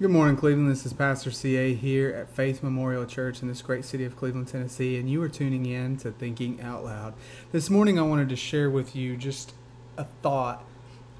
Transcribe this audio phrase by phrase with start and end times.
[0.00, 0.70] Good morning, Cleveland.
[0.70, 4.46] This is Pastor CA here at Faith Memorial Church in this great city of Cleveland,
[4.46, 7.14] Tennessee, and you are tuning in to Thinking Out Loud.
[7.50, 9.54] This morning, I wanted to share with you just
[9.96, 10.64] a thought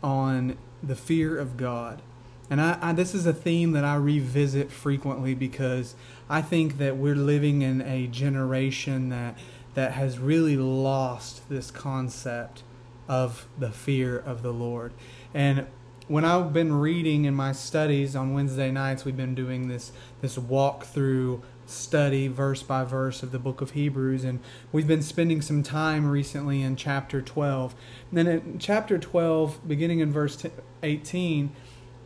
[0.01, 2.03] on the fear of God.
[2.51, 5.97] And I, I, this is a theme that I revisit frequently because
[6.31, 9.37] I think that we're living in a generation that
[9.75, 12.63] that has really lost this concept
[13.09, 14.93] of the fear of the Lord.
[15.35, 15.67] And
[16.09, 20.39] when I've been reading in my studies on Wednesday nights, we've been doing this this
[20.39, 24.41] walk through study verse by verse of the book of Hebrews, and
[24.73, 27.75] we've been spending some time recently in chapter 12.
[28.11, 30.45] And then in chapter 12, beginning in verse
[30.83, 31.53] 18,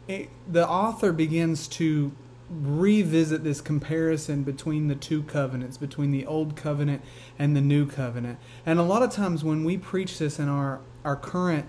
[0.08, 2.12] it, the author begins to
[2.50, 7.02] revisit this comparison between the two covenants, between the old covenant
[7.38, 8.38] and the new covenant.
[8.66, 11.66] And a lot of times when we preach this in our, our current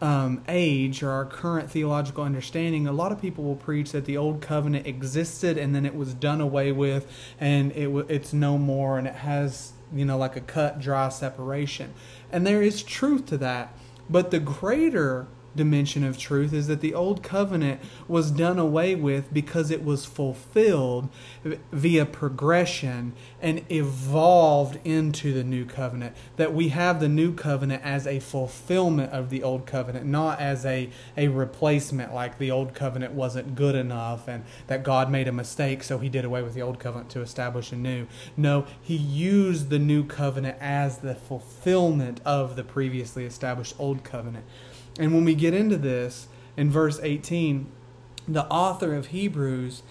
[0.00, 4.16] um, age or our current theological understanding, a lot of people will preach that the
[4.16, 8.98] old covenant existed and then it was done away with and it it's no more
[8.98, 11.92] and it has you know like a cut dry separation.
[12.30, 13.74] And there is truth to that,
[14.08, 19.32] but the greater dimension of truth is that the old covenant was done away with
[19.32, 21.08] because it was fulfilled
[21.72, 26.14] via progression and evolved into the new covenant.
[26.36, 30.64] That we have the new covenant as a fulfillment of the old covenant, not as
[30.64, 35.32] a, a replacement, like the old covenant wasn't good enough and that God made a
[35.32, 38.06] mistake, so he did away with the old covenant to establish a new.
[38.36, 44.44] No, he used the new covenant as the fulfillment of the previously established old covenant.
[44.98, 47.70] And when we get into this in verse 18,
[48.26, 49.82] the author of Hebrews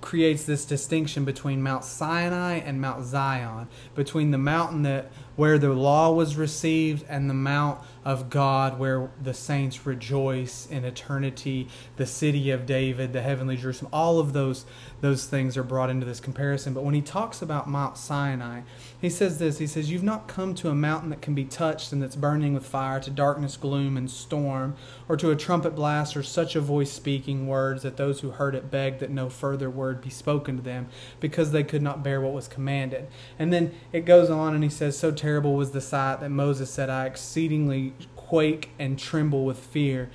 [0.00, 5.72] creates this distinction between Mount Sinai and Mount Zion, between the mountain that where the
[5.72, 12.06] law was received and the mount of God where the saints rejoice in eternity, the
[12.06, 14.66] city of David, the heavenly Jerusalem, all of those
[15.04, 16.72] those things are brought into this comparison.
[16.72, 18.62] But when he talks about Mount Sinai,
[18.98, 21.92] he says this, he says, You've not come to a mountain that can be touched
[21.92, 24.76] and that's burning with fire, to darkness, gloom, and storm,
[25.06, 28.54] or to a trumpet blast or such a voice speaking words that those who heard
[28.54, 30.88] it begged that no further word be spoken to them,
[31.20, 33.06] because they could not bear what was commanded.
[33.38, 36.70] And then it goes on and he says, So terrible was the sight that Moses
[36.70, 37.92] said, I exceedingly
[38.34, 40.10] quake and tremble with fear.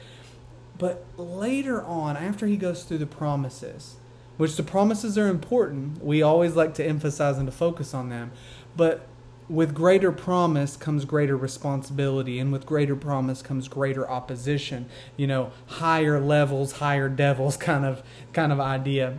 [0.78, 3.96] But later on, after he goes through the promises,
[4.35, 8.31] which the promises are important, we always like to emphasize and to focus on them.
[8.75, 9.08] But
[9.47, 14.88] with greater promise comes greater responsibility, and with greater promise comes greater opposition.
[15.16, 18.03] You know, higher levels, higher devils kind of
[18.34, 19.18] kind of idea.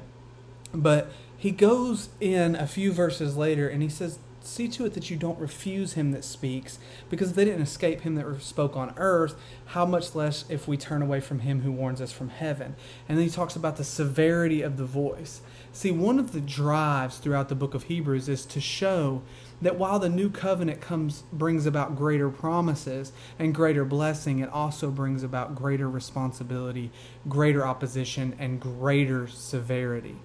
[0.75, 5.11] But he goes in a few verses later and he says, see to it that
[5.11, 6.79] you don't refuse him that speaks,
[7.09, 9.35] because if they didn't escape him that spoke on earth,
[9.67, 12.75] how much less if we turn away from him who warns us from heaven?
[13.09, 15.41] And then he talks about the severity of the voice.
[15.73, 19.23] See, one of the drives throughout the book of Hebrews is to show
[19.63, 24.91] that while the new covenant comes brings about greater promises and greater blessing, it also
[24.91, 26.91] brings about greater responsibility,
[27.29, 30.17] greater opposition, and greater severity.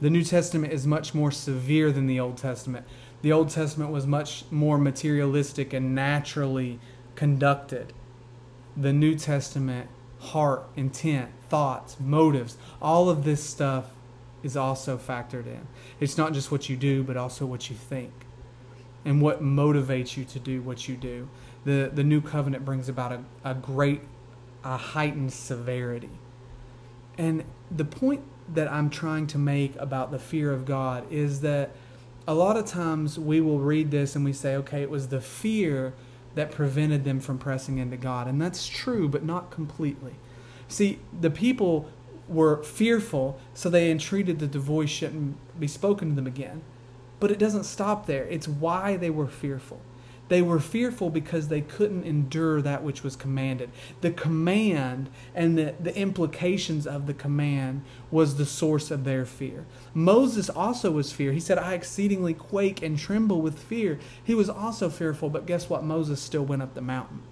[0.00, 2.86] The New Testament is much more severe than the Old Testament
[3.22, 6.78] the Old Testament was much more materialistic and naturally
[7.14, 7.92] conducted.
[8.76, 9.88] The New Testament,
[10.20, 13.86] heart, intent, thoughts, motives, all of this stuff
[14.42, 15.66] is also factored in.
[15.98, 18.12] It's not just what you do, but also what you think
[19.04, 21.28] and what motivates you to do what you do.
[21.64, 24.02] The, the new covenant brings about a, a great,
[24.64, 26.10] a heightened severity.
[27.18, 28.22] And the point
[28.54, 31.70] that I'm trying to make about the fear of God is that
[32.30, 35.20] a lot of times we will read this and we say, okay, it was the
[35.20, 35.94] fear
[36.36, 38.28] that prevented them from pressing into God.
[38.28, 40.14] And that's true, but not completely.
[40.68, 41.90] See, the people
[42.28, 46.62] were fearful, so they entreated that the voice shouldn't be spoken to them again.
[47.18, 48.22] But it doesn't stop there.
[48.28, 49.80] It's why they were fearful.
[50.30, 53.68] They were fearful because they couldn't endure that which was commanded.
[54.00, 57.82] The command and the, the implications of the command
[58.12, 59.66] was the source of their fear.
[59.92, 61.32] Moses also was fear.
[61.32, 63.98] He said, I exceedingly quake and tremble with fear.
[64.22, 65.82] He was also fearful, but guess what?
[65.82, 67.22] Moses still went up the mountain.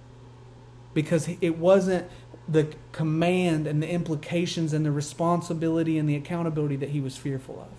[0.93, 2.05] Because it wasn't
[2.49, 7.61] the command and the implications and the responsibility and the accountability that he was fearful
[7.61, 7.69] of.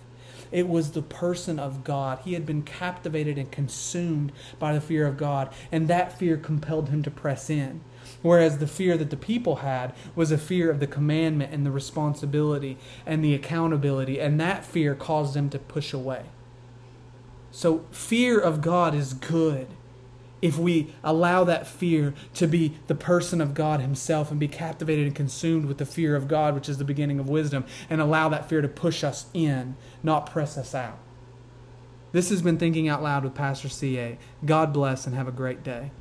[0.51, 2.19] It was the person of God.
[2.23, 6.89] He had been captivated and consumed by the fear of God, and that fear compelled
[6.89, 7.81] him to press in.
[8.21, 11.71] Whereas the fear that the people had was a fear of the commandment and the
[11.71, 16.25] responsibility and the accountability, and that fear caused them to push away.
[17.51, 19.67] So, fear of God is good.
[20.41, 25.05] If we allow that fear to be the person of God Himself and be captivated
[25.05, 28.29] and consumed with the fear of God, which is the beginning of wisdom, and allow
[28.29, 30.97] that fear to push us in, not press us out.
[32.11, 34.17] This has been Thinking Out Loud with Pastor CA.
[34.45, 35.91] God bless and have a great day.